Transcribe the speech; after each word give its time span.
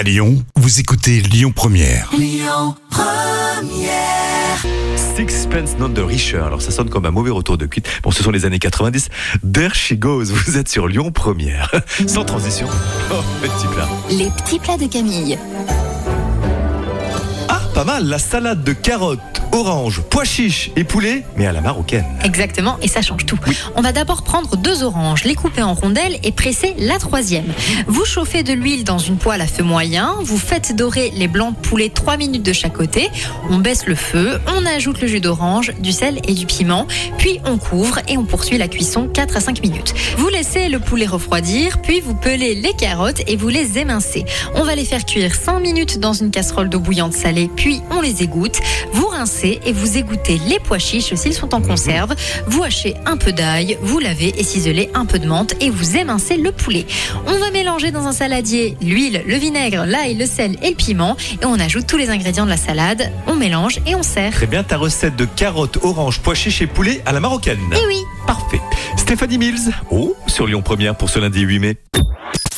À 0.00 0.02
Lyon, 0.02 0.42
vous 0.56 0.80
écoutez 0.80 1.20
Lyon 1.20 1.52
Première. 1.54 2.10
Sixpence 5.14 5.76
None 5.78 5.92
the 5.92 5.98
Richer. 5.98 6.38
Alors 6.38 6.62
ça 6.62 6.70
sonne 6.70 6.88
comme 6.88 7.04
un 7.04 7.10
mauvais 7.10 7.30
retour 7.30 7.58
de 7.58 7.66
cuite. 7.66 7.86
Bon, 8.02 8.10
ce 8.10 8.22
sont 8.22 8.30
les 8.30 8.46
années 8.46 8.58
90. 8.58 9.10
There 9.52 9.74
she 9.74 9.92
goes. 9.92 10.32
Vous 10.32 10.56
êtes 10.56 10.70
sur 10.70 10.88
Lyon 10.88 11.12
Première. 11.12 11.70
Sans 12.06 12.24
transition. 12.24 12.66
Oh, 13.12 13.16
petit 13.42 13.66
plat. 13.66 13.86
Les 14.08 14.30
petits 14.30 14.58
plats 14.58 14.78
de 14.78 14.86
Camille. 14.86 15.38
Pas 17.80 17.86
mal. 17.86 18.04
La 18.04 18.18
salade 18.18 18.62
de 18.62 18.74
carottes, 18.74 19.40
oranges, 19.52 20.02
pois 20.10 20.24
chiches 20.24 20.70
et 20.76 20.84
poulet, 20.84 21.24
mais 21.36 21.46
à 21.46 21.52
la 21.52 21.62
marocaine. 21.62 22.04
Exactement, 22.24 22.76
et 22.82 22.88
ça 22.88 23.00
change 23.00 23.24
tout. 23.24 23.38
On 23.74 23.80
va 23.80 23.92
d'abord 23.92 24.22
prendre 24.22 24.56
deux 24.56 24.82
oranges, 24.82 25.24
les 25.24 25.34
couper 25.34 25.62
en 25.62 25.72
rondelles 25.72 26.18
et 26.22 26.32
presser 26.32 26.74
la 26.78 26.98
troisième. 26.98 27.46
Vous 27.86 28.04
chauffez 28.04 28.42
de 28.42 28.52
l'huile 28.52 28.84
dans 28.84 28.98
une 28.98 29.16
poêle 29.16 29.40
à 29.40 29.46
feu 29.46 29.62
moyen, 29.62 30.16
vous 30.20 30.38
faites 30.38 30.76
dorer 30.76 31.10
les 31.14 31.26
blancs 31.26 31.54
de 31.54 31.60
poulet 31.66 31.88
3 31.88 32.18
minutes 32.18 32.42
de 32.42 32.52
chaque 32.52 32.74
côté, 32.74 33.08
on 33.48 33.58
baisse 33.58 33.86
le 33.86 33.94
feu, 33.94 34.38
on 34.46 34.66
ajoute 34.66 35.00
le 35.00 35.08
jus 35.08 35.20
d'orange, 35.20 35.72
du 35.80 35.92
sel 35.92 36.20
et 36.28 36.34
du 36.34 36.44
piment, 36.44 36.86
puis 37.16 37.40
on 37.46 37.56
couvre 37.56 38.00
et 38.08 38.18
on 38.18 38.24
poursuit 38.24 38.58
la 38.58 38.68
cuisson 38.68 39.08
4 39.08 39.38
à 39.38 39.40
5 39.40 39.62
minutes. 39.62 39.94
Vous 40.18 40.28
laissez 40.28 40.68
le 40.68 40.80
poulet 40.80 41.06
refroidir, 41.06 41.80
puis 41.80 42.00
vous 42.00 42.14
pelez 42.14 42.54
les 42.54 42.74
carottes 42.74 43.22
et 43.26 43.36
vous 43.36 43.48
les 43.48 43.78
émincez. 43.78 44.24
On 44.54 44.64
va 44.64 44.74
les 44.74 44.84
faire 44.84 45.04
cuire 45.06 45.34
5 45.34 45.60
minutes 45.60 45.98
dans 45.98 46.12
une 46.12 46.30
casserole 46.30 46.68
d'eau 46.68 46.80
bouillante 46.80 47.14
salée, 47.14 47.50
puis 47.70 47.82
on 47.92 48.00
les 48.00 48.24
égoutte. 48.24 48.58
Vous 48.92 49.06
rincez 49.06 49.60
et 49.64 49.72
vous 49.72 49.96
égouttez 49.96 50.40
les 50.48 50.58
pois 50.58 50.80
chiches 50.80 51.14
s'ils 51.14 51.34
sont 51.34 51.54
en 51.54 51.60
conserve. 51.60 52.16
Vous 52.48 52.64
hachez 52.64 52.96
un 53.06 53.16
peu 53.16 53.30
d'ail, 53.30 53.78
vous 53.80 54.00
lavez 54.00 54.34
et 54.36 54.42
ciselez 54.42 54.90
un 54.92 55.06
peu 55.06 55.20
de 55.20 55.28
menthe 55.28 55.54
et 55.60 55.70
vous 55.70 55.96
émincez 55.96 56.36
le 56.36 56.50
poulet. 56.50 56.84
On 57.28 57.38
va 57.38 57.52
mélanger 57.52 57.92
dans 57.92 58.08
un 58.08 58.12
saladier 58.12 58.76
l'huile, 58.82 59.22
le 59.24 59.36
vinaigre, 59.36 59.84
l'ail, 59.86 60.14
le 60.14 60.26
sel 60.26 60.56
et 60.64 60.70
le 60.70 60.74
piment 60.74 61.16
et 61.40 61.46
on 61.46 61.60
ajoute 61.60 61.86
tous 61.86 61.96
les 61.96 62.10
ingrédients 62.10 62.44
de 62.44 62.50
la 62.50 62.56
salade. 62.56 63.12
On 63.28 63.36
mélange 63.36 63.78
et 63.86 63.94
on 63.94 64.02
sert. 64.02 64.32
Très 64.32 64.48
bien, 64.48 64.64
ta 64.64 64.76
recette 64.76 65.14
de 65.14 65.24
carottes, 65.24 65.78
oranges, 65.82 66.18
pois 66.18 66.34
chiches 66.34 66.62
et 66.62 66.66
poulet 66.66 67.02
à 67.06 67.12
la 67.12 67.20
marocaine. 67.20 67.60
Eh 67.72 67.86
oui. 67.86 68.02
Parfait. 68.26 68.60
Stéphanie 68.96 69.38
Mills. 69.38 69.70
Oh, 69.92 70.16
sur 70.26 70.48
Lyon 70.48 70.62
Première 70.62 70.96
pour 70.96 71.08
ce 71.08 71.20
lundi 71.20 71.42
8 71.42 71.58
mai. 71.60 71.76